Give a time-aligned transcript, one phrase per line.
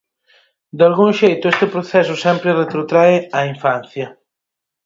[0.79, 4.07] Dalgún xeito, este proceso sempre retrotrae á infancia.